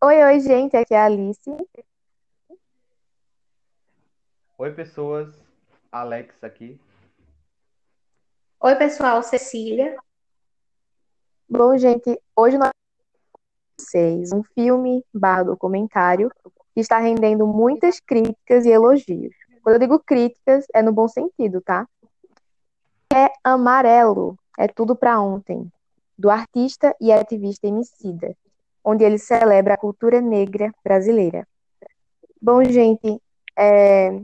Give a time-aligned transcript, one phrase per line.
[0.00, 1.50] Oi, oi, gente, aqui é a Alice.
[4.56, 5.34] Oi, pessoas.
[5.90, 6.80] Alex aqui.
[8.60, 9.96] Oi, pessoal, Cecília.
[11.48, 16.30] Bom, gente, hoje nós vamos vocês um filme barra documentário
[16.72, 19.34] que está rendendo muitas críticas e elogios.
[19.64, 21.88] Quando eu digo críticas, é no bom sentido, tá?
[23.12, 25.68] É Amarelo, é tudo pra ontem,
[26.16, 28.36] do artista e ativista Emicida,
[28.88, 31.46] onde ele celebra a cultura negra brasileira.
[32.40, 33.20] Bom, gente,
[33.54, 34.18] é,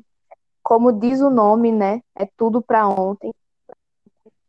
[0.62, 2.00] como diz o nome, né?
[2.16, 3.30] É tudo pra ontem.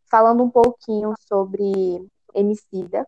[0.09, 3.05] Falando um pouquinho sobre Emicida,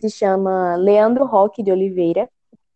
[0.00, 2.26] se chama Leandro Roque de Oliveira,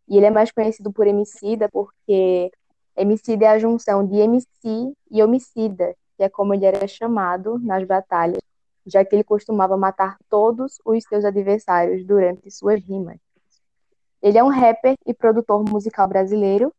[0.07, 2.53] e ele é mais conhecido por Emicida porque
[2.95, 7.83] Emicida é a junção de MC e homicida, que é como ele era chamado nas
[7.87, 8.43] batalhas,
[8.87, 13.19] já que ele costumava matar todos os seus adversários durante suas rimas.
[14.23, 16.75] Ele é um rapper e produtor musical brasileiro,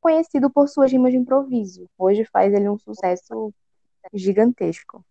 [0.00, 1.88] conhecido por suas rimas de improviso.
[1.98, 3.52] Hoje faz ele um sucesso
[4.12, 5.04] gigantesco.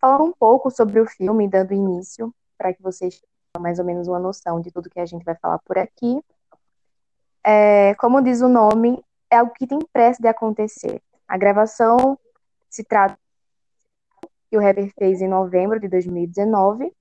[0.00, 4.08] Falando um pouco sobre o filme, dando início, para que vocês tenham mais ou menos
[4.08, 6.20] uma noção de tudo que a gente vai falar por aqui.
[7.44, 11.00] É, como diz o nome, é algo que tem pressa de acontecer.
[11.26, 12.18] A gravação
[12.68, 13.18] se trata
[14.52, 16.92] que o rapper fez em novembro de 2019,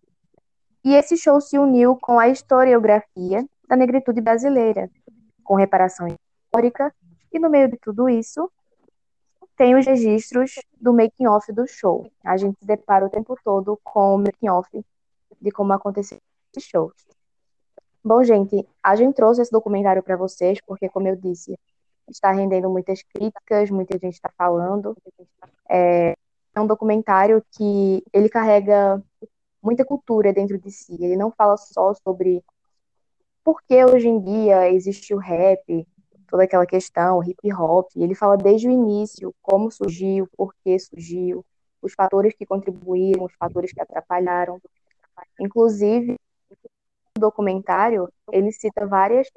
[0.85, 4.89] e esse show se uniu com a historiografia da negritude brasileira,
[5.43, 6.95] com reparação histórica,
[7.30, 8.49] e no meio de tudo isso,
[9.58, 12.09] tem os registros do making off do show.
[12.23, 14.69] A gente se depara o tempo todo com o making off
[15.41, 16.19] de como aconteceu
[16.55, 16.89] esse show.
[18.02, 21.59] Bom, gente, a gente trouxe esse documentário para vocês porque, como eu disse,
[22.08, 24.95] está rendendo muitas críticas, muita gente está falando.
[25.69, 26.15] É,
[26.53, 29.02] é um documentário que ele carrega
[29.61, 30.93] muita cultura dentro de si.
[30.99, 32.43] Ele não fala só sobre
[33.43, 35.88] por que hoje em dia existe o rap,
[36.27, 37.89] toda aquela questão, o hip hop.
[37.95, 41.45] Ele fala desde o início como surgiu, por que surgiu,
[41.81, 44.61] os fatores que contribuíram, os fatores que atrapalharam.
[45.39, 46.17] Inclusive,
[47.15, 49.27] no documentário, ele cita várias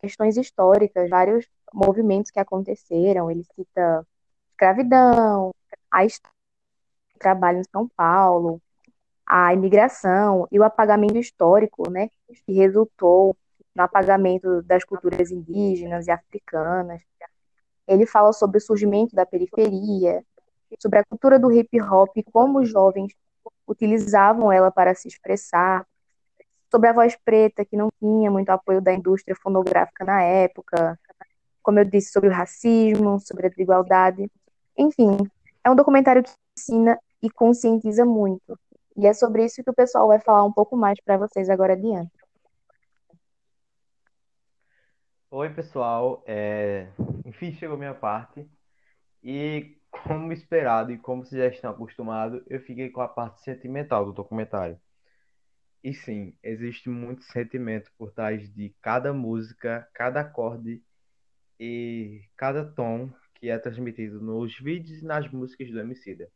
[0.00, 3.30] questões históricas, vários movimentos que aconteceram.
[3.30, 4.06] Ele cita
[4.52, 5.54] escravidão,
[5.90, 6.35] a história
[7.16, 8.60] trabalho em São Paulo,
[9.26, 12.08] a imigração e o apagamento histórico, né,
[12.46, 13.36] que resultou
[13.74, 17.02] no apagamento das culturas indígenas e africanas.
[17.86, 20.24] Ele fala sobre o surgimento da periferia,
[20.80, 23.12] sobre a cultura do hip hop e como os jovens
[23.66, 25.86] utilizavam ela para se expressar,
[26.70, 30.98] sobre a voz preta, que não tinha muito apoio da indústria fonográfica na época,
[31.62, 34.30] como eu disse, sobre o racismo, sobre a desigualdade.
[34.76, 35.16] Enfim,
[35.66, 38.56] é um documentário que ensina e conscientiza muito.
[38.96, 41.72] E é sobre isso que o pessoal vai falar um pouco mais para vocês agora
[41.72, 42.12] adiante.
[45.28, 46.22] Oi, pessoal.
[46.24, 46.86] É...
[47.24, 48.48] Enfim, chegou a minha parte.
[49.24, 54.04] E, como esperado e como vocês já estão acostumados, eu fiquei com a parte sentimental
[54.04, 54.80] do documentário.
[55.82, 60.80] E sim, existe muito sentimento por trás de cada música, cada acorde
[61.58, 66.28] e cada tom que é transmitido nos vídeos e nas músicas do Emicida.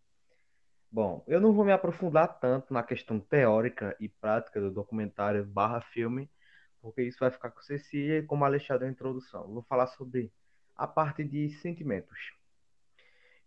[0.92, 5.80] Bom, eu não vou me aprofundar tanto na questão teórica e prática do documentário barra
[5.80, 6.28] filme,
[6.80, 9.46] porque isso vai ficar com Cecília como Alexandre na introdução.
[9.46, 10.32] Vou falar sobre
[10.76, 12.32] a parte de sentimentos.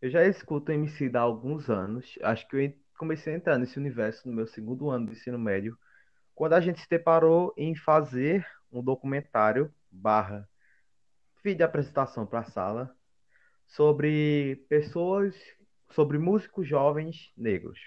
[0.02, 4.28] Eu já escuto Emicida há alguns anos, acho que eu comecei a entrar nesse universo
[4.28, 5.78] no meu segundo ano de ensino médio,
[6.34, 10.48] quando a gente se deparou em fazer um documentário barra
[11.44, 12.96] vídeo de apresentação para a sala
[13.68, 15.36] sobre pessoas,
[15.92, 17.80] sobre músicos jovens negros.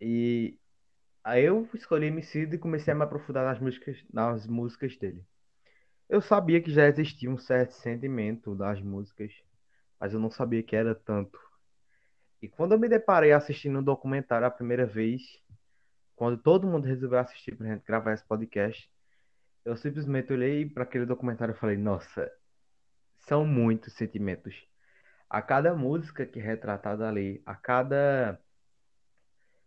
[0.00, 0.58] E
[1.24, 5.24] aí eu escolhi Emicida e comecei a me aprofundar nas músicas, nas músicas dele.
[6.08, 9.32] Eu sabia que já existia um certo sentimento das músicas,
[9.98, 11.38] mas eu não sabia que era tanto.
[12.40, 15.22] E quando eu me deparei assistindo um documentário a primeira vez,
[16.14, 18.88] quando todo mundo resolveu assistir pra gente gravar esse podcast,
[19.64, 22.30] eu simplesmente olhei para aquele documentário e falei, nossa,
[23.26, 24.54] são muitos sentimentos.
[25.28, 28.40] A cada música que é retratada ali, a cada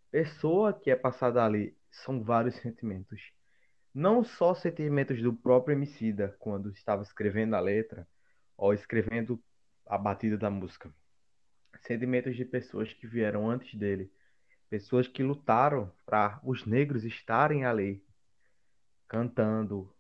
[0.10, 3.22] pessoa que é passada ali, são vários sentimentos.
[3.94, 8.08] Não só sentimentos do próprio Emicida, quando estava escrevendo a letra,
[8.56, 9.42] ou escrevendo
[9.86, 10.94] a batida da música.
[11.82, 14.12] Sentimentos de pessoas que vieram antes dele,
[14.70, 18.06] pessoas que lutaram para os negros estarem ali,
[19.08, 19.94] cantando,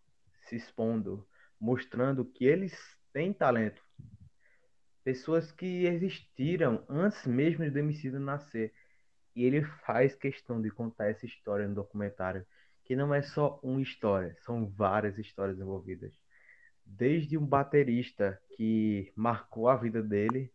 [0.45, 1.27] se expondo,
[1.59, 3.81] mostrando que eles têm talento.
[5.03, 8.73] Pessoas que existiram antes mesmo do Emicida nascer.
[9.35, 12.45] E ele faz questão de contar essa história no documentário,
[12.83, 16.13] que não é só uma história, são várias histórias envolvidas.
[16.85, 20.51] Desde um baterista que marcou a vida dele,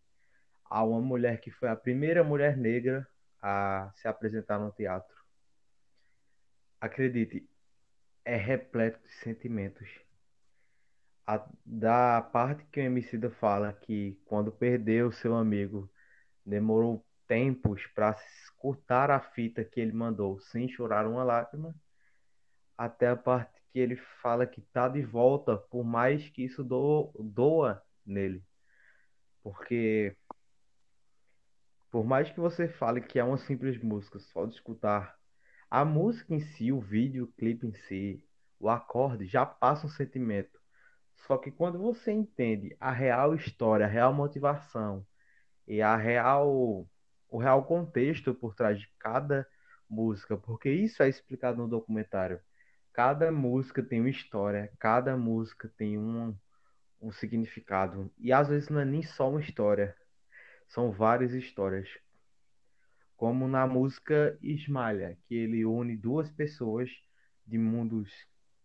[0.65, 3.07] a uma mulher que foi a primeira mulher negra
[3.41, 5.15] a se apresentar no teatro.
[6.81, 7.49] Acredite,
[8.25, 10.04] é repleto de sentimentos.
[11.27, 15.91] A, da parte que o Emicida fala que quando perdeu seu amigo,
[16.45, 18.11] demorou tempos para
[18.45, 21.75] escutar a fita que ele mandou sem chorar uma lágrima,
[22.77, 27.11] até a parte que ele fala que tá de volta, por mais que isso do,
[27.19, 28.45] doa nele.
[29.43, 30.17] Porque
[31.91, 35.17] por mais que você fale que é uma simples música, só de escutar
[35.71, 38.25] a música em si, o vídeo, o clipe em si,
[38.59, 40.64] o acorde já passa um sentimento.
[41.17, 45.07] Só que quando você entende a real história, a real motivação
[45.67, 46.87] e a real
[47.29, 49.45] o real contexto por trás de cada
[49.91, 52.41] música, porque isso é explicado no documentário.
[52.93, 56.37] Cada música tem uma história, cada música tem um,
[57.01, 58.09] um significado.
[58.19, 59.97] E às vezes não é nem só uma história,
[60.69, 61.89] são várias histórias.
[63.17, 66.91] Como na música Ismalha, que ele une duas pessoas
[67.45, 68.13] de mundos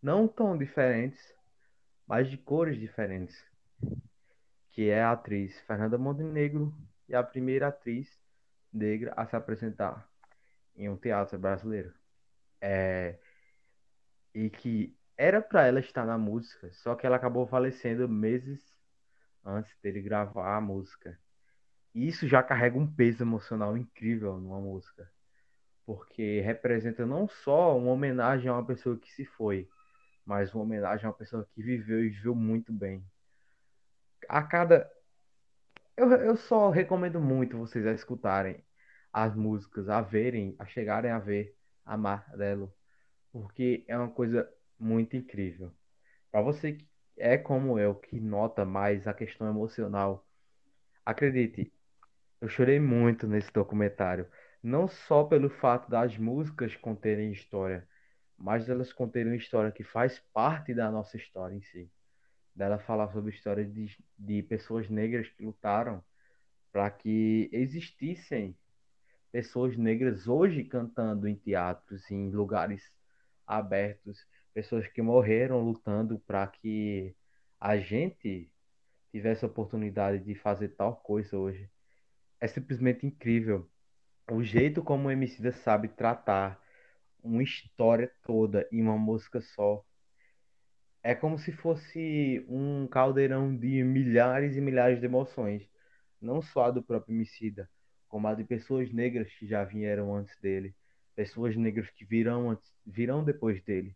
[0.01, 1.19] não tão diferentes,
[2.09, 3.45] mas de cores diferentes.
[4.71, 6.73] Que é a atriz Fernanda Montenegro
[7.07, 8.19] e a primeira atriz
[8.73, 10.09] negra a se apresentar
[10.75, 11.93] em um teatro brasileiro.
[12.59, 13.19] É,
[14.33, 18.59] e que era para ela estar na música, só que ela acabou falecendo meses
[19.45, 21.19] antes dele gravar a música.
[21.93, 25.11] E isso já carrega um peso emocional incrível numa música,
[25.85, 29.69] porque representa não só uma homenagem a uma pessoa que se foi,
[30.29, 33.03] mas uma homenagem a uma pessoa que viveu e viveu muito bem.
[34.27, 34.87] A cada
[35.97, 38.63] eu, eu só recomendo muito vocês a escutarem
[39.11, 42.71] as músicas, a verem, a chegarem a ver Amarelo,
[43.31, 44.47] porque é uma coisa
[44.79, 45.71] muito incrível.
[46.31, 46.87] Para você que
[47.17, 50.27] é como eu, que nota mais a questão emocional,
[51.03, 51.73] acredite,
[52.39, 54.27] eu chorei muito nesse documentário.
[54.61, 57.87] Não só pelo fato das músicas conterem história,
[58.39, 61.91] mas delas conterem uma história que faz parte da nossa história em si.
[62.55, 66.03] Dela falar sobre a história de, de pessoas negras que lutaram
[66.71, 68.55] para que existissem
[69.31, 72.91] pessoas negras hoje cantando em teatros, em lugares
[73.45, 77.13] abertos, pessoas que morreram lutando para que
[77.59, 78.49] a gente
[79.11, 81.69] tivesse a oportunidade de fazer tal coisa hoje.
[82.39, 83.69] É simplesmente incrível.
[84.31, 86.61] O jeito como o Emicida sabe tratar
[87.23, 89.83] uma história toda em uma música só.
[91.03, 95.67] É como se fosse um caldeirão de milhares e milhares de emoções,
[96.21, 97.69] não só a do próprio homicida,
[98.07, 100.75] como a de pessoas negras que já vieram antes dele,
[101.15, 103.95] pessoas negras que virão antes, virão depois dele,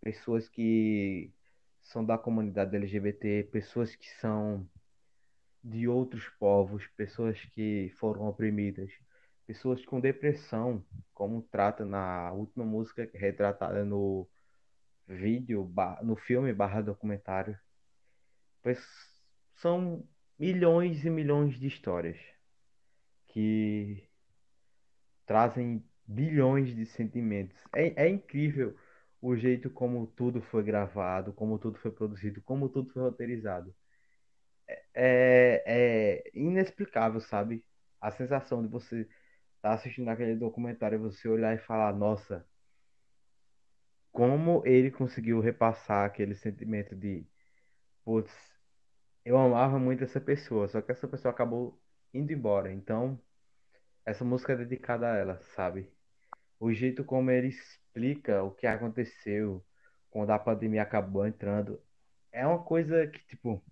[0.00, 1.32] pessoas que
[1.82, 4.68] são da comunidade LGBT, pessoas que são
[5.62, 8.90] de outros povos, pessoas que foram oprimidas,
[9.48, 10.84] pessoas com depressão,
[11.14, 14.28] como trata na última música retratada no
[15.06, 15.72] vídeo,
[16.02, 17.58] no filme barra documentário,
[18.62, 18.78] pois
[19.54, 20.06] são
[20.38, 22.18] milhões e milhões de histórias
[23.28, 24.06] que
[25.24, 27.56] trazem bilhões de sentimentos.
[27.74, 28.76] É, é incrível
[29.20, 33.74] o jeito como tudo foi gravado, como tudo foi produzido, como tudo foi roteirizado.
[34.66, 37.64] É, é, é inexplicável, sabe?
[37.98, 39.08] A sensação de você
[39.62, 42.46] tá assistindo aquele documentário e você olhar e falar, nossa,
[44.12, 47.26] como ele conseguiu repassar aquele sentimento de,
[48.04, 48.32] putz,
[49.24, 51.80] eu amava muito essa pessoa, só que essa pessoa acabou
[52.14, 52.72] indo embora.
[52.72, 53.20] Então,
[54.04, 55.92] essa música é dedicada a ela, sabe?
[56.60, 59.64] O jeito como ele explica o que aconteceu
[60.10, 61.80] quando a pandemia acabou entrando
[62.32, 63.62] é uma coisa que, tipo,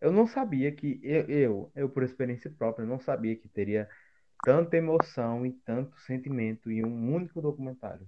[0.00, 3.88] eu não sabia que, eu, eu, eu por experiência própria, não sabia que teria
[4.46, 8.06] tanta emoção e tanto sentimento em um único documentário.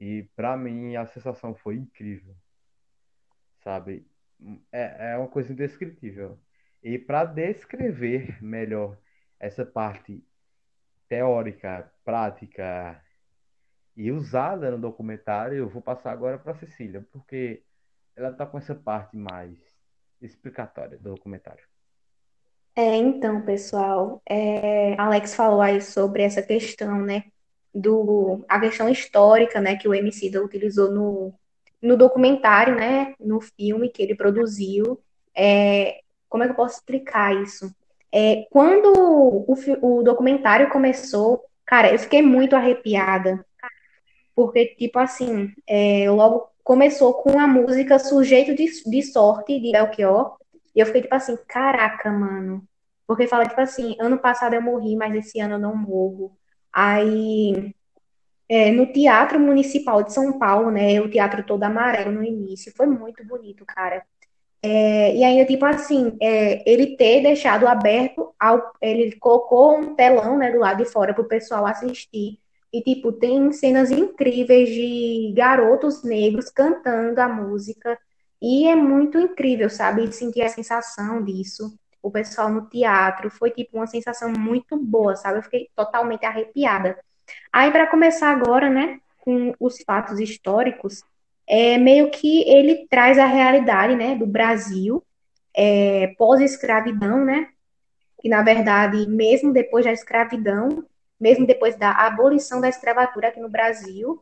[0.00, 2.34] E para mim a sensação foi incrível,
[3.62, 4.08] sabe?
[4.72, 6.40] É, é uma coisa indescritível.
[6.82, 8.98] E para descrever melhor
[9.38, 10.26] essa parte
[11.06, 13.04] teórica, prática
[13.94, 17.62] e usada no documentário, eu vou passar agora para Cecília, porque
[18.16, 19.58] ela está com essa parte mais
[20.18, 21.71] explicatória do documentário.
[22.74, 27.24] É, então, pessoal, é, Alex falou aí sobre essa questão, né,
[27.74, 31.34] do a questão histórica, né, que o Emicida utilizou no,
[31.82, 34.98] no documentário, né, no filme que ele produziu.
[35.34, 37.70] É, como é que eu posso explicar isso?
[38.10, 43.44] É, quando o, o documentário começou, cara, eu fiquei muito arrepiada,
[44.34, 50.38] porque, tipo assim, é, logo começou com a música Sujeito de, de Sorte, de Belchior,
[50.74, 52.66] e eu fiquei tipo assim, caraca, mano.
[53.06, 56.36] Porque fala, tipo assim, ano passado eu morri, mas esse ano eu não morro.
[56.72, 57.74] Aí,
[58.48, 62.86] é, no Teatro Municipal de São Paulo, né, o teatro todo amarelo no início, foi
[62.86, 64.04] muito bonito, cara.
[64.62, 70.38] É, e ainda, tipo assim, é, ele ter deixado aberto, ao, ele colocou um telão,
[70.38, 72.38] né, do lado de fora para o pessoal assistir.
[72.72, 77.98] E, tipo, tem cenas incríveis de garotos negros cantando a música.
[78.42, 80.12] E é muito incrível, sabe?
[80.12, 81.78] Sentir a sensação disso.
[82.02, 85.38] O pessoal no teatro foi, tipo, uma sensação muito boa, sabe?
[85.38, 86.98] Eu fiquei totalmente arrepiada.
[87.52, 91.04] Aí, para começar agora, né, com os fatos históricos,
[91.46, 95.04] é meio que ele traz a realidade, né, do Brasil
[95.54, 97.48] é, pós-escravidão, né?
[98.20, 100.84] Que, na verdade, mesmo depois da escravidão,
[101.20, 104.20] mesmo depois da abolição da escravatura aqui no Brasil,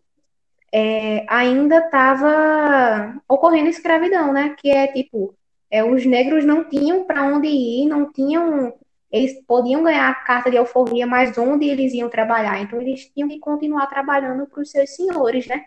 [0.73, 4.55] é, ainda estava ocorrendo escravidão, né?
[4.59, 5.35] Que é tipo,
[5.71, 8.75] é, os negros não tinham para onde ir, não tinham,
[9.11, 12.61] eles podiam ganhar a carta de alforria, mas onde eles iam trabalhar?
[12.61, 15.65] Então eles tinham que continuar trabalhando para os seus senhores, né?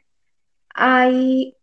[0.73, 1.53] Aí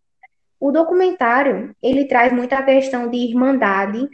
[0.59, 4.09] o documentário ele traz muita questão de irmandade,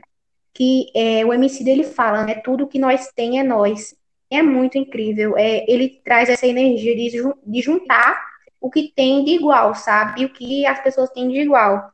[0.54, 2.36] que é, o MC dele fala, né?
[2.36, 3.94] Tudo que nós tem é nós
[4.30, 5.36] é muito incrível.
[5.36, 7.10] É, ele traz essa energia de,
[7.44, 8.25] de juntar
[8.60, 10.24] o que tem de igual, sabe?
[10.24, 11.90] O que as pessoas têm de igual.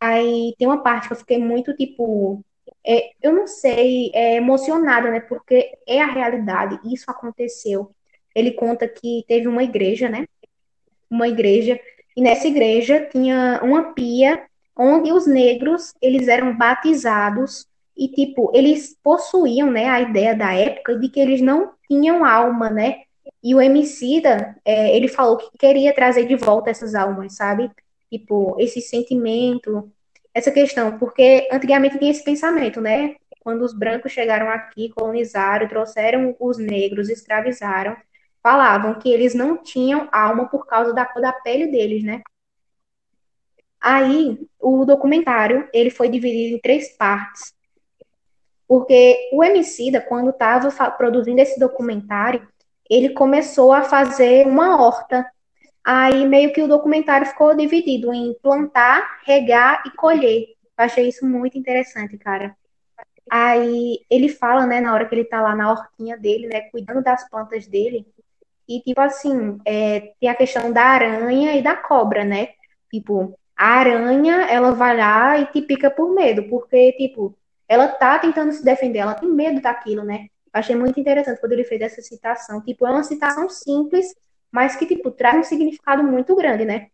[0.00, 2.44] Aí tem uma parte que eu fiquei muito, tipo,
[2.86, 5.20] é, eu não sei, é, emocionada, né?
[5.20, 7.90] Porque é a realidade, isso aconteceu.
[8.34, 10.26] Ele conta que teve uma igreja, né?
[11.10, 11.80] Uma igreja,
[12.16, 14.46] e nessa igreja tinha uma pia
[14.76, 20.98] onde os negros, eles eram batizados e, tipo, eles possuíam, né, a ideia da época
[20.98, 23.02] de que eles não tinham alma, né?
[23.46, 27.70] E o Emicida, é, ele falou que queria trazer de volta essas almas, sabe?
[28.10, 29.88] Tipo, esse sentimento,
[30.34, 33.14] essa questão, porque antigamente tinha esse pensamento, né?
[33.38, 37.96] Quando os brancos chegaram aqui, colonizaram, trouxeram os negros, escravizaram,
[38.42, 42.22] falavam que eles não tinham alma por causa da cor da pele deles, né?
[43.80, 47.54] Aí, o documentário, ele foi dividido em três partes.
[48.66, 52.44] Porque o Emicida, quando estava produzindo esse documentário,
[52.90, 55.26] ele começou a fazer uma horta.
[55.84, 60.48] Aí meio que o documentário ficou dividido em plantar, regar e colher.
[60.78, 62.56] Eu achei isso muito interessante, cara.
[63.30, 67.02] Aí ele fala, né, na hora que ele tá lá na hortinha dele, né, cuidando
[67.02, 68.06] das plantas dele,
[68.68, 72.50] e tipo assim, é, tem a questão da aranha e da cobra, né?
[72.90, 77.36] Tipo, a aranha, ela vai lá e te pica por medo, porque, tipo,
[77.68, 80.28] ela tá tentando se defender, ela tem medo daquilo, né?
[80.56, 82.62] Achei muito interessante quando ele fez essa citação.
[82.62, 84.14] Tipo, é uma citação simples,
[84.50, 86.88] mas que, tipo, traz um significado muito grande, né?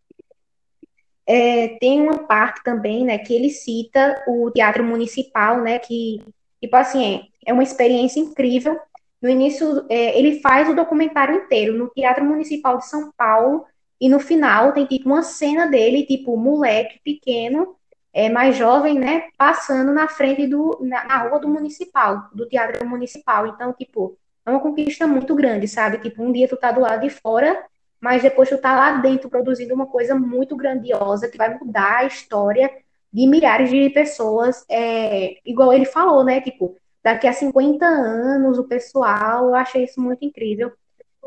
[1.25, 6.21] É, tem uma parte também, né, que ele cita o Teatro Municipal, né, que,
[6.61, 8.77] tipo assim, é, é uma experiência incrível.
[9.21, 13.65] No início, é, ele faz o documentário inteiro no Teatro Municipal de São Paulo,
[14.01, 17.77] e no final tem, tipo, uma cena dele, tipo, moleque pequeno,
[18.13, 22.85] é, mais jovem, né, passando na frente do, na, na, rua do municipal, do teatro
[22.87, 23.47] municipal.
[23.47, 25.97] Então, tipo, é uma conquista muito grande, sabe?
[25.97, 27.65] Tipo, um dia tu tá do lado de fora,
[27.99, 32.05] mas depois tu tá lá dentro produzindo uma coisa muito grandiosa que vai mudar a
[32.05, 32.69] história
[33.11, 36.41] de milhares de pessoas, é, igual ele falou, né?
[36.41, 40.71] Tipo, daqui a 50 anos o pessoal, eu achei isso muito incrível.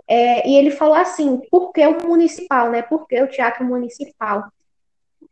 [0.09, 2.83] É, e ele falou assim, por que o municipal, né?
[2.83, 4.51] Por que o teatro municipal?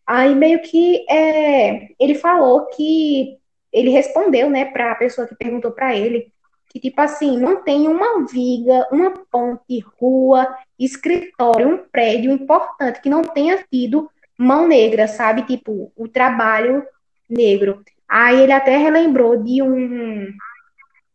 [0.07, 3.39] Aí meio que é, ele falou que
[3.73, 6.33] ele respondeu, né, para a pessoa que perguntou para ele
[6.75, 13.09] que tipo assim não tem uma viga, uma ponte, rua, escritório, um prédio importante que
[13.09, 16.85] não tenha tido mão negra, sabe, tipo o trabalho
[17.31, 17.85] negro.
[18.09, 20.27] Aí ele até relembrou de um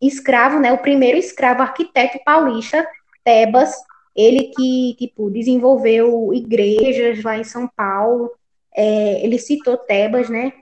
[0.02, 2.88] escravo, né, o primeiro escravo arquiteto paulista,
[3.22, 3.76] Tebas,
[4.16, 8.32] ele que tipo desenvolveu igrejas lá em São Paulo
[8.80, 10.54] é, ele citou Tebas, né?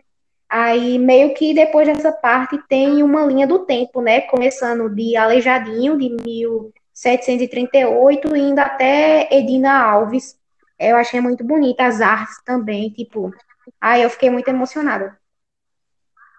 [0.49, 4.21] Aí, meio que depois dessa parte, tem uma linha do tempo, né?
[4.21, 10.35] Começando de Aleijadinho, de 1738, e indo até Edina Alves.
[10.79, 13.31] Eu achei muito bonita as artes também, tipo.
[13.79, 15.15] Aí eu fiquei muito emocionada.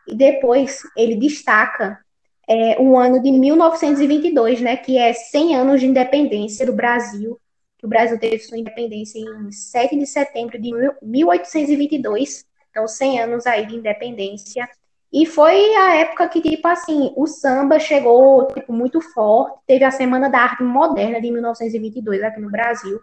[0.08, 2.00] E depois ele destaca
[2.48, 4.76] é, o ano de 1922, né?
[4.76, 7.38] Que é 100 anos de independência do Brasil
[7.78, 10.70] que o Brasil teve sua independência em 7 de setembro de
[11.00, 14.68] 1822, então 100 anos aí de independência.
[15.12, 19.58] E foi a época que, tipo assim, o samba chegou, tipo, muito forte.
[19.66, 23.00] Teve a Semana da Arte Moderna de 1922 aqui no Brasil.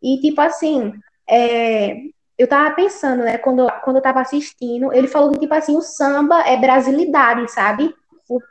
[0.00, 0.92] E, tipo assim,
[1.28, 1.96] é,
[2.38, 5.82] eu tava pensando, né, quando, quando eu tava assistindo, ele falou que, tipo assim, o
[5.82, 7.92] samba é brasilidade, sabe?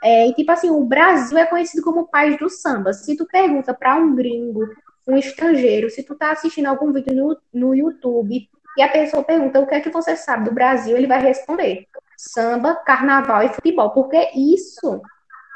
[0.03, 2.91] É, e, tipo assim, o Brasil é conhecido como o país do samba.
[2.91, 4.67] Se tu pergunta para um gringo,
[5.10, 8.48] um estrangeiro, se tu tá assistindo algum vídeo no, no YouTube
[8.78, 11.88] e a pessoa pergunta o que é que você sabe do Brasil, ele vai responder
[12.20, 15.01] samba, carnaval e futebol, porque isso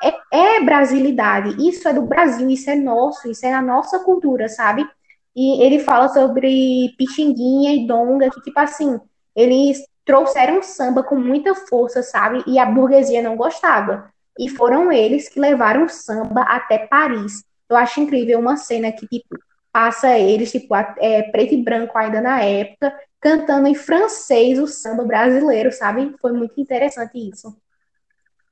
[0.02, 4.48] é, é brasilidade, isso é do Brasil, isso é nosso, isso é na nossa cultura,
[4.48, 4.88] sabe?
[5.36, 8.98] E ele fala sobre Pixinguinha e Donga, que, tipo assim,
[9.36, 12.44] eles trouxeram samba com muita força, sabe?
[12.48, 14.10] E a burguesia não gostava.
[14.40, 17.44] E foram eles que levaram samba até Paris.
[17.74, 19.36] Eu acho incrível uma cena que, tipo,
[19.72, 25.04] passa eles, tipo, é, preto e branco ainda na época, cantando em francês o samba
[25.04, 26.16] brasileiro, sabe?
[26.22, 27.56] Foi muito interessante isso.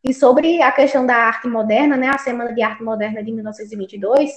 [0.03, 4.31] E sobre a questão da arte moderna, né, a Semana de Arte Moderna de 1922,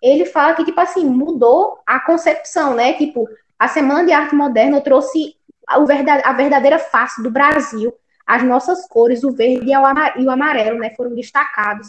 [0.00, 2.92] ele fala que, tipo assim, mudou a concepção, né?
[2.92, 3.28] Tipo,
[3.58, 5.34] a Semana de Arte Moderna trouxe
[5.66, 7.92] a verdadeira face do Brasil.
[8.24, 11.88] As nossas cores, o verde e o amarelo, né, foram destacados.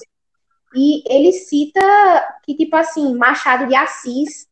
[0.76, 1.82] E ele cita
[2.44, 4.48] que, tipo assim, Machado de Assis,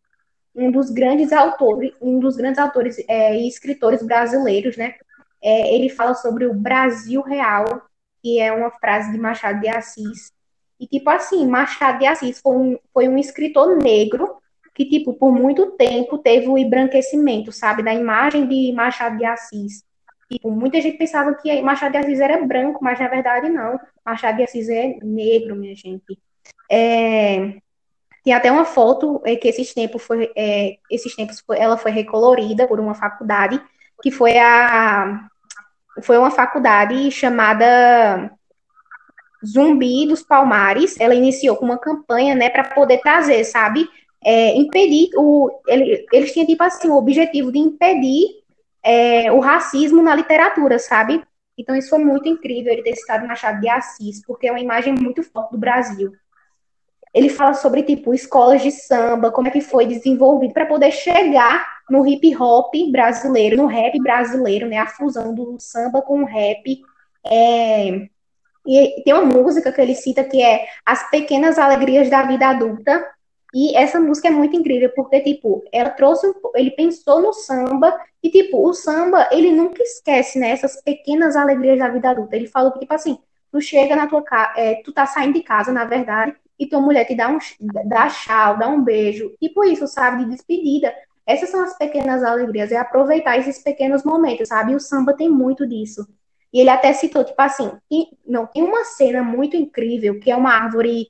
[0.56, 4.96] um dos grandes autores, um dos grandes autores é, e escritores brasileiros, né?
[5.42, 7.84] É, ele fala sobre o Brasil real,
[8.22, 10.32] que é uma frase de Machado de Assis.
[10.80, 14.38] E, tipo assim, Machado de Assis foi um, foi um escritor negro
[14.74, 19.84] que, tipo, por muito tempo teve o embranquecimento, sabe, da imagem de Machado de Assis.
[20.30, 23.80] Tipo, muita gente pensava que Machado de Assis era branco, mas na verdade não.
[24.06, 26.20] Machado de Assis é negro, minha gente.
[26.70, 27.54] É,
[28.24, 31.92] tem até uma foto é, que esses tempos foi, é, esses tempos foi, ela foi
[31.92, 33.62] recolorida por uma faculdade
[34.02, 35.30] que foi a
[36.04, 38.32] foi uma faculdade chamada
[39.46, 41.00] Zumbi dos Palmares.
[41.00, 43.88] Ela iniciou com uma campanha, né, para poder trazer, sabe,
[44.24, 48.44] é, impedir o ele, eles tinham tipo assim o objetivo de impedir
[48.84, 51.24] é, o racismo na literatura, sabe?
[51.58, 54.94] Então isso foi muito incrível ele ter citado Machado de Assis, porque é uma imagem
[54.94, 56.12] muito forte do Brasil.
[57.14, 61.66] Ele fala sobre, tipo, escolas de samba, como é que foi desenvolvido para poder chegar
[61.90, 64.78] no hip hop brasileiro, no rap brasileiro, né?
[64.78, 66.82] A fusão do samba com o rap.
[67.26, 68.08] É...
[68.66, 73.04] E tem uma música que ele cita que é As Pequenas Alegrias da Vida Adulta.
[73.60, 76.34] E essa música é muito incrível, porque, tipo, ela trouxe, um...
[76.54, 77.92] ele pensou no samba,
[78.22, 82.36] e, tipo, o samba, ele nunca esquece, né, essas pequenas alegrias da vida adulta.
[82.36, 83.18] Ele falou que, tipo assim,
[83.52, 86.80] tu chega na tua casa, é, tu tá saindo de casa, na verdade, e tua
[86.80, 87.40] mulher te dá um
[87.86, 90.94] dá tchau, dá um beijo, tipo isso, sabe, de despedida.
[91.26, 94.76] Essas são as pequenas alegrias, é aproveitar esses pequenos momentos, sabe?
[94.76, 96.08] O samba tem muito disso.
[96.54, 97.72] E ele até citou, tipo assim,
[98.24, 101.08] não, tem uma cena muito incrível, que é uma árvore,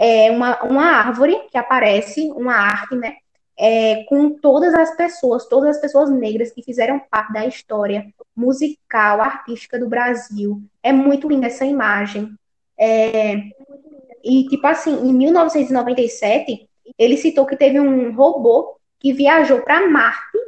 [0.00, 3.16] é uma, uma árvore que aparece, uma arte, né?
[3.58, 9.20] É, com todas as pessoas, todas as pessoas negras que fizeram parte da história musical,
[9.20, 10.60] artística do Brasil.
[10.82, 12.34] É muito linda essa imagem.
[12.78, 13.36] É,
[14.22, 16.68] e, tipo assim, em 1997,
[16.98, 20.38] ele citou que teve um robô que viajou para Marte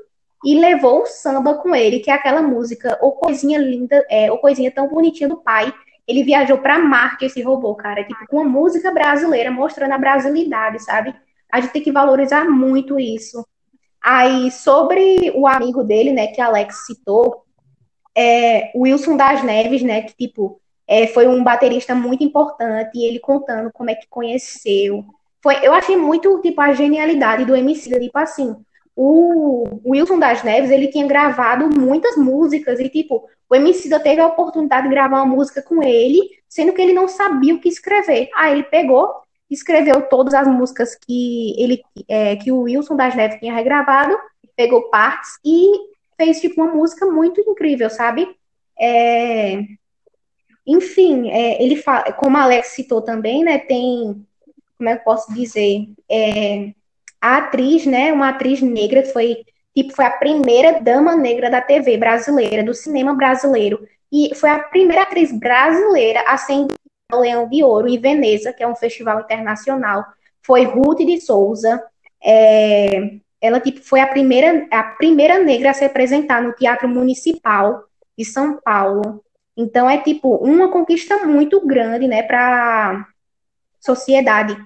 [0.45, 4.39] e levou o samba com ele, que é aquela música, ou coisinha linda, é, ou
[4.39, 5.73] coisinha tão bonitinha do pai.
[6.09, 10.83] Ele viajou para Marte, esse robô, cara, tipo, com uma música brasileira, mostrando a brasilidade,
[10.83, 11.15] sabe?
[11.53, 13.47] A gente tem que valorizar muito isso.
[14.03, 17.45] Aí, sobre o amigo dele, né, que Alex citou,
[18.17, 23.19] é, Wilson das Neves, né, que, tipo, é, foi um baterista muito importante, e ele
[23.19, 25.05] contando como é que conheceu.
[25.43, 28.57] Foi, eu achei muito, tipo, a genialidade do MC, tipo assim,
[29.01, 34.27] o Wilson das Neves, ele tinha gravado muitas músicas, e, tipo, o MC teve a
[34.27, 38.29] oportunidade de gravar uma música com ele, sendo que ele não sabia o que escrever.
[38.35, 39.09] Aí ele pegou,
[39.49, 44.19] escreveu todas as músicas que ele é, que o Wilson das Neves tinha regravado,
[44.57, 45.71] pegou partes e
[46.17, 48.29] fez tipo uma música muito incrível, sabe?
[48.77, 49.61] É,
[50.67, 54.27] enfim, é, ele fala, como a Alex citou também, né, tem,
[54.77, 56.75] como é que eu posso dizer, é,
[57.21, 59.45] a atriz, né, uma atriz negra, foi,
[59.77, 64.59] tipo, foi a primeira dama negra da TV brasileira, do cinema brasileiro, e foi a
[64.59, 66.67] primeira atriz brasileira a ser
[67.13, 70.05] o Leão de Ouro em Veneza, que é um festival internacional,
[70.43, 71.83] foi Ruth de Souza,
[72.23, 77.85] é, ela tipo, foi a primeira, a primeira negra a se apresentar no Teatro Municipal
[78.17, 79.23] de São Paulo,
[79.57, 83.07] então é tipo uma conquista muito grande, né, para
[83.81, 84.57] sociedade.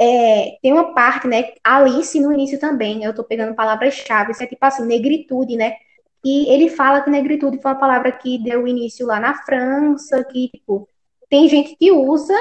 [0.00, 4.64] É, tem uma parte, né, Alice no início também, eu estou pegando palavras-chave, é tipo
[4.64, 5.76] assim, negritude, né,
[6.24, 10.48] e ele fala que negritude foi uma palavra que deu início lá na França, que,
[10.48, 10.88] tipo,
[11.28, 12.34] tem gente que usa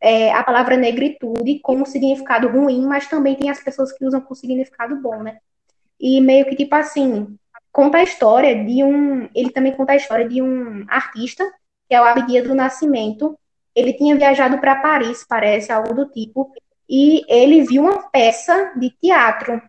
[0.00, 4.20] é, a palavra negritude com um significado ruim, mas também tem as pessoas que usam
[4.20, 5.38] com significado bom, né.
[6.00, 7.36] e meio que tipo assim,
[7.72, 11.44] conta a história de um, ele também conta a história de um artista,
[11.88, 13.38] que é o Abdia do Nascimento.
[13.74, 16.52] Ele tinha viajado para Paris, parece algo do tipo,
[16.94, 19.62] e ele viu uma peça de teatro.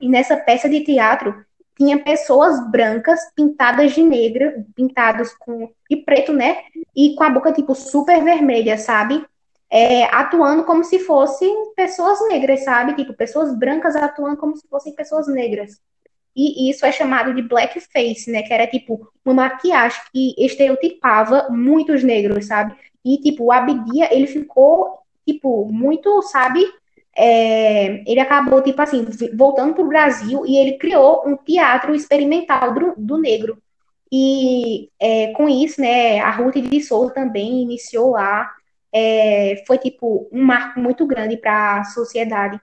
[0.00, 1.32] E nessa peça de teatro
[1.76, 6.56] tinha pessoas brancas pintadas de negra, pintados com de preto, né?
[6.96, 9.24] E com a boca tipo super vermelha, sabe?
[9.70, 12.94] É, atuando como se fossem pessoas negras, sabe?
[12.94, 15.80] Tipo, pessoas brancas atuando como se fossem pessoas negras.
[16.34, 18.42] E isso é chamado de blackface, né?
[18.42, 22.74] Que era tipo uma maquiagem que estereotipava muitos negros, sabe?
[23.04, 24.98] E tipo, o Abdia, ele ficou
[25.32, 26.64] tipo muito, sabe?
[27.16, 29.04] É, ele acabou tipo assim
[29.36, 33.58] voltando para o Brasil e ele criou um teatro experimental do, do negro.
[34.10, 36.20] E é, com isso, né?
[36.20, 38.50] A Ruth de Souza também iniciou lá.
[38.92, 42.58] É, foi tipo um marco muito grande para a sociedade.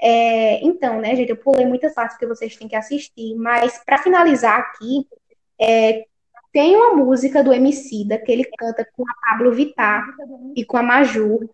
[0.00, 3.98] É, então, né, gente, eu pulei muitas partes que vocês têm que assistir, mas para
[3.98, 5.06] finalizar aqui,
[5.60, 6.04] é,
[6.52, 10.06] tem uma música do Emicida que ele canta com a Pablo Vittar
[10.56, 11.50] e com a Maju,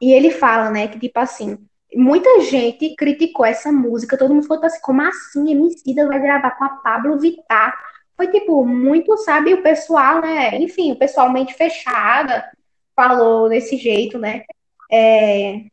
[0.00, 1.58] e ele fala, né, que tipo assim,
[1.94, 6.64] muita gente criticou essa música, todo mundo falou assim, como assim, Emicida vai gravar com
[6.64, 7.74] a Pablo Vittar?
[8.16, 12.44] Foi tipo, muito, sabe, o pessoal, né, enfim, o pessoal mente fechada
[12.94, 14.42] falou desse jeito, né,
[14.90, 15.64] é,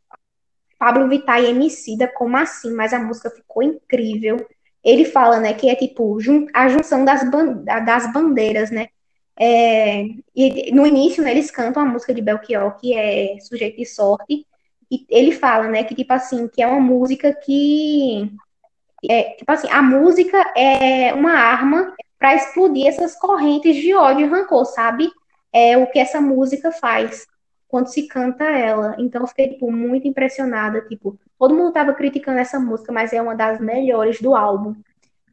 [0.78, 2.72] Pablo Vittar e Emicida, como assim?
[2.74, 4.38] Mas a música ficou incrível.
[4.84, 6.18] Ele fala, né, que é tipo
[6.54, 8.90] a junção das, ban das bandeiras, né?
[9.40, 10.04] É,
[10.36, 14.46] e no início, né, eles cantam a música de Belchior, que é Sujeito de Sorte,
[14.92, 18.32] e ele fala, né, que tipo assim, que é uma música que
[19.10, 24.30] é, tipo assim, a música é uma arma para explodir essas correntes de ódio e
[24.30, 25.10] rancor, sabe?
[25.54, 27.28] É o que essa música faz
[27.68, 28.96] quando se canta ela.
[28.98, 30.82] Então eu fiquei, tipo, muito impressionada.
[30.82, 34.76] Tipo, todo mundo tava criticando essa música, mas é uma das melhores do álbum.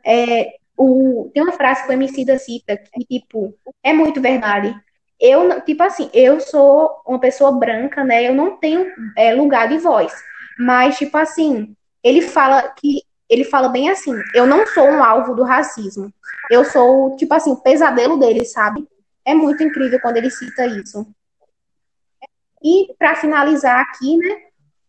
[0.04, 4.74] É, o, tem uma frase que o MC da cita que, tipo, é muito verdade.
[5.20, 8.28] Eu, tipo assim, eu sou uma pessoa branca, né?
[8.28, 10.12] Eu não tenho é, lugar de voz.
[10.58, 15.34] Mas, tipo assim, ele fala que ele fala bem assim, eu não sou um alvo
[15.34, 16.12] do racismo.
[16.50, 18.87] Eu sou, tipo assim, o pesadelo dele, sabe?
[19.24, 21.06] É muito incrível quando ele cita isso.
[22.62, 24.42] E para finalizar aqui, né,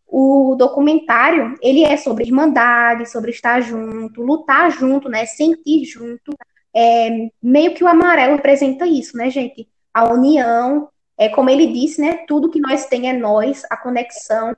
[0.06, 6.32] o documentário, ele é sobre irmandade, sobre estar junto, lutar junto, né, sentir junto.
[6.74, 9.68] É, meio que o amarelo representa isso, né, gente?
[9.92, 10.88] A união,
[11.18, 14.54] é como ele disse, né, tudo que nós tem é nós, a conexão.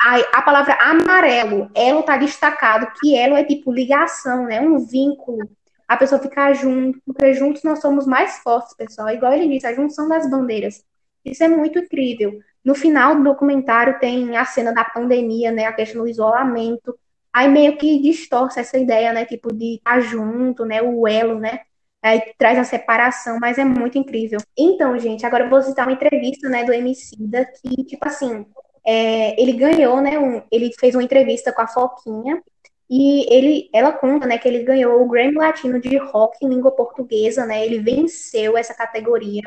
[0.00, 5.50] A, a palavra amarelo, elo está destacado, que elo é tipo ligação, né, um vínculo.
[5.86, 9.08] A pessoa ficar junto, porque juntos nós somos mais fortes, pessoal.
[9.08, 10.84] Igual ele disse, a junção das bandeiras.
[11.24, 12.40] Isso é muito incrível.
[12.64, 16.98] No final do documentário tem a cena da pandemia, né, a questão do isolamento.
[17.32, 21.60] Aí meio que distorce essa ideia, né, tipo de estar junto, né, o elo, né,
[22.02, 24.38] aí traz a separação, mas é muito incrível.
[24.56, 28.46] Então, gente, agora eu vou citar uma entrevista, né, do Emicida, que, tipo assim,
[28.86, 32.42] é, ele ganhou, né, um, ele fez uma entrevista com a Foquinha,
[32.90, 36.70] e ele, ela conta, né, que ele ganhou o Grammy Latino de Rock em língua
[36.70, 39.42] portuguesa, né, ele venceu essa categoria.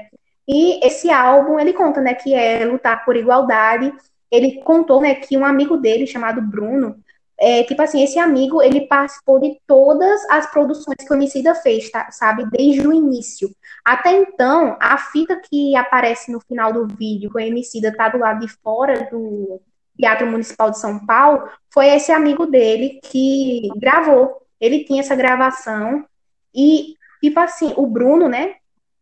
[0.48, 3.94] E esse álbum, ele conta, né, que é lutar por igualdade.
[4.30, 7.02] Ele contou, né, que um amigo dele, chamado Bruno,
[7.44, 11.90] é, tipo assim, esse amigo, ele participou de todas as produções que o Emicida fez,
[11.90, 12.48] tá, sabe?
[12.52, 13.50] Desde o início.
[13.84, 18.20] Até então, a fita que aparece no final do vídeo, com o Emicida tá do
[18.20, 19.60] lado de fora do
[19.98, 24.38] Teatro Municipal de São Paulo, foi esse amigo dele que gravou.
[24.60, 26.06] Ele tinha essa gravação
[26.54, 28.58] e, tipo assim, o Bruno, né,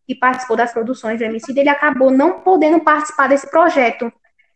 [0.10, 4.12] que participou das produções do MC, ele acabou não podendo participar desse projeto.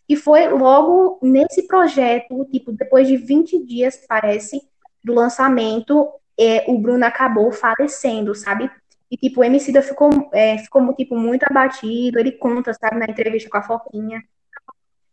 [0.09, 4.59] E foi logo nesse projeto, tipo, depois de 20 dias, parece,
[5.03, 8.67] do lançamento, é, o Bruno acabou falecendo, sabe?
[9.11, 13.47] E, tipo, o MC ficou, é, ficou, tipo, muito abatido, ele conta, sabe, na entrevista
[13.47, 14.23] com a Foquinha.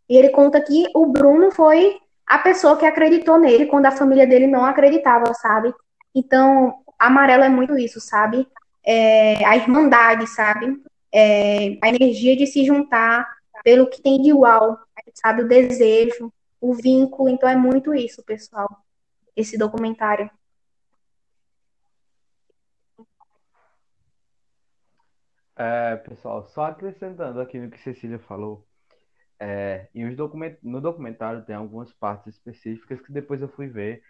[0.09, 4.25] E ele conta que o Bruno foi a pessoa que acreditou nele quando a família
[4.25, 5.71] dele não acreditava, sabe?
[6.15, 8.47] Então, amarelo é muito isso, sabe?
[8.83, 10.81] É, a irmandade, sabe?
[11.11, 13.27] É, a energia de se juntar
[13.63, 14.79] pelo que tem de igual,
[15.13, 15.43] sabe?
[15.43, 17.29] O desejo, o vínculo.
[17.29, 18.69] Então é muito isso, pessoal,
[19.35, 20.29] esse documentário.
[25.55, 28.65] É, pessoal, só acrescentando aqui no que Cecília falou,
[29.39, 30.55] é, e os document...
[30.63, 34.01] no documentário tem algumas partes específicas que depois eu fui ver,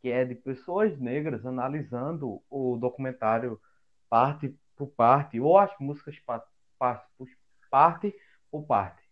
[0.00, 3.60] que é de pessoas negras analisando o documentário
[4.10, 6.46] parte por parte, ou as músicas parte,
[7.70, 8.14] parte
[8.50, 9.02] por parte.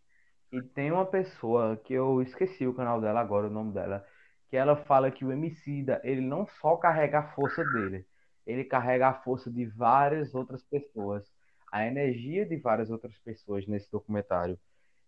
[0.53, 4.05] E tem uma pessoa que eu esqueci o canal dela agora, o nome dela,
[4.51, 8.07] que ela fala que o Emicida, ele não só carrega a força dele,
[8.47, 11.31] ele carrega a força de várias outras pessoas,
[11.71, 14.59] a energia de várias outras pessoas nesse documentário.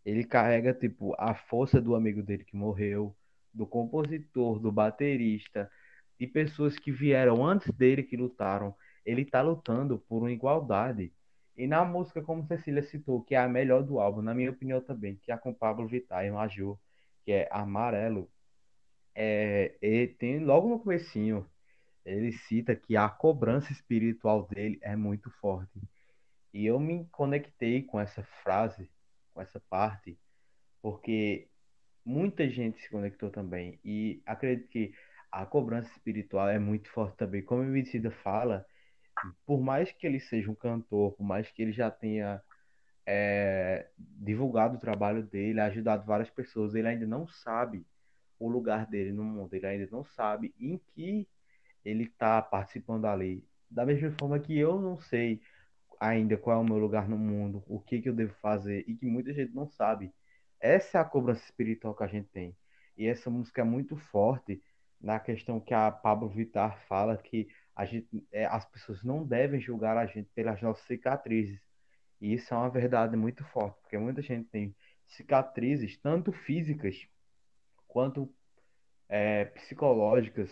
[0.05, 3.17] Ele carrega, tipo, a força do amigo dele que morreu,
[3.53, 5.71] do compositor, do baterista,
[6.19, 8.75] de pessoas que vieram antes dele que lutaram.
[9.05, 11.13] Ele tá lutando por uma igualdade.
[11.57, 14.81] E na música, como Cecília citou, que é a melhor do álbum, na minha opinião
[14.81, 16.79] também, que é com Pablo Vittar e Major,
[17.25, 18.31] que é Amarelo,
[19.15, 21.47] é, e tem logo no comecinho,
[22.05, 25.81] ele cita que a cobrança espiritual dele é muito forte.
[26.53, 28.91] E eu me conectei com essa frase,
[29.33, 30.19] com essa parte,
[30.83, 31.49] porque
[32.05, 33.79] muita gente se conectou também.
[33.85, 34.95] E acredito que
[35.31, 37.43] a cobrança espiritual é muito forte também.
[37.43, 38.67] Como o Emicida fala,
[39.47, 42.43] por mais que ele seja um cantor, por mais que ele já tenha
[43.07, 47.87] é, divulgado o trabalho dele, ajudado várias pessoas, ele ainda não sabe
[48.39, 51.29] o lugar dele no mundo, ele ainda não sabe em que
[51.85, 53.45] ele está participando ali.
[53.71, 55.41] Da mesma forma que eu não sei
[55.99, 58.95] ainda qual é o meu lugar no mundo, o que, que eu devo fazer, e
[58.95, 60.13] que muita gente não sabe.
[60.59, 62.57] Essa é a cobrança espiritual que a gente tem.
[62.97, 64.63] E essa música é muito forte
[65.01, 67.49] na questão que a Pablo Vittar fala que
[67.85, 71.61] gente, é, as pessoas não devem julgar a gente pelas nossas cicatrizes.
[72.21, 74.75] E isso é uma verdade muito forte, porque muita gente tem
[75.07, 77.09] cicatrizes, tanto físicas
[77.89, 78.33] quanto
[79.09, 80.51] é, psicológicas,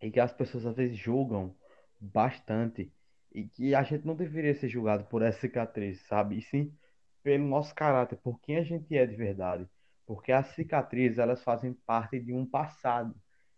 [0.00, 1.54] e que as pessoas às vezes julgam
[2.00, 2.92] bastante,
[3.32, 6.38] e que a gente não deveria ser julgado por essa cicatriz, sabe?
[6.38, 6.76] E sim
[7.22, 9.68] pelo nosso caráter, por quem a gente é de verdade.
[10.04, 13.14] Porque as cicatrizes, elas fazem parte de um passado,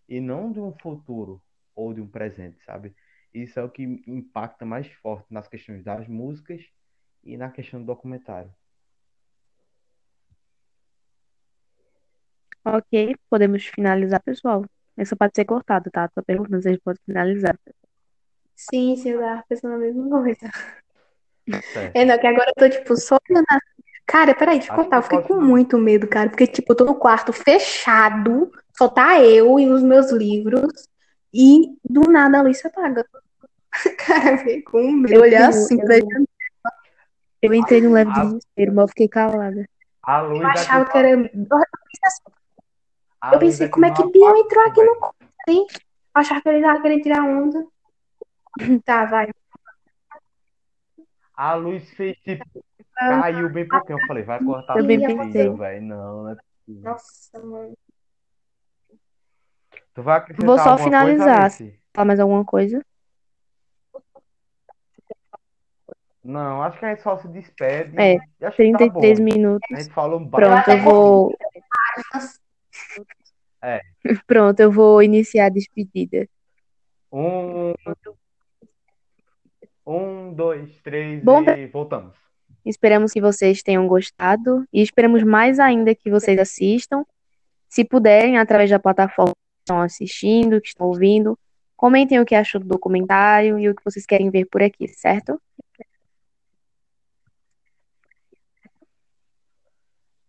[0.08, 1.42] e não de um futuro
[1.74, 2.94] ou de um presente, sabe?
[3.32, 6.62] Isso é o que impacta mais forte nas questões das músicas
[7.22, 8.52] e na questão do documentário.
[12.64, 14.64] Ok, podemos finalizar, pessoal.
[14.96, 16.08] Essa pode ser cortada, tá?
[16.08, 17.58] Tô perguntando se a gente pode finalizar.
[18.54, 20.50] Sim, sim, eu tava pensando a mesma coisa.
[21.92, 23.44] É, não, que agora eu tô, tipo, só olhando.
[24.06, 24.98] Cara, peraí, deixa eu contar.
[24.98, 29.22] Eu fiquei com muito medo, cara, porque, tipo, eu tô no quarto fechado, só tá
[29.22, 30.88] eu e os meus livros,
[31.34, 33.04] e do nada a luz se apaga.
[34.06, 35.14] Cara, eu fiquei com medo.
[35.14, 36.06] Eu olhei assim pra ele.
[37.42, 39.68] Eu entrei no leve desespero, mas eu fiquei calada.
[40.02, 41.10] A luz Eu achava que era.
[41.10, 42.22] Eu pensei, assim,
[43.32, 45.16] eu pensei como é que Biel entrou aqui no quarto,
[45.48, 45.66] hein?
[45.70, 47.66] Eu achava que ele tava querendo tirar onda.
[48.84, 49.30] Tá, vai.
[51.34, 52.64] A luz fez tipo.
[52.96, 53.98] Caiu bem pouquinho.
[53.98, 55.82] Eu falei, vai cortar a luz, velho.
[55.82, 56.90] Não, não é possível.
[56.90, 57.76] Nossa, mano.
[59.94, 61.44] Tu vai acrescentar Vou só finalizar.
[61.44, 61.78] Alice?
[61.94, 62.85] Fala mais alguma coisa?
[66.22, 67.94] Não, acho que a gente só se despede.
[68.00, 69.24] É, acho que tá 33 bom.
[69.24, 69.68] minutos.
[69.70, 71.37] A gente falou Pronto, eu vou.
[73.62, 73.80] É.
[74.26, 76.26] Pronto, eu vou iniciar a despedida.
[77.12, 77.74] Um,
[79.87, 82.16] um, dois, três Bom, e voltamos.
[82.64, 87.04] Esperamos que vocês tenham gostado e esperamos mais ainda que vocês assistam.
[87.68, 91.38] Se puderem, através da plataforma estão assistindo, que estão ouvindo,
[91.77, 95.40] comentem o que achou do documentário e o que vocês querem ver por aqui, certo?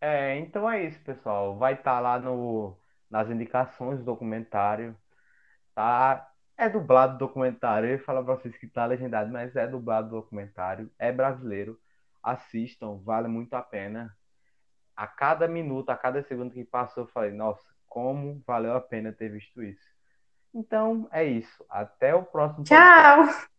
[0.02, 1.58] É, então é isso, pessoal.
[1.58, 2.78] Vai estar lá no,
[3.10, 4.95] nas indicações do documentário.
[5.74, 6.32] Tá?
[6.58, 7.89] É dublado o documentário.
[7.89, 10.91] Eu ia falar pra vocês que tá legendado, mas é dublado o documentário.
[11.00, 11.80] É brasileiro.
[12.24, 14.15] Assistam, vale muito a pena.
[14.95, 19.13] A cada minuto, a cada segundo que passou, eu falei, nossa, como valeu a pena
[19.13, 19.95] ter visto isso.
[20.53, 21.65] Então é isso.
[21.69, 23.39] Até o próximo podcast.
[23.39, 23.54] Tchau!